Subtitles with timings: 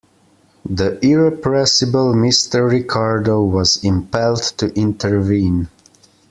[0.67, 2.67] The irrepressible Mr.
[2.67, 5.69] Ricardo was impelled to intervene.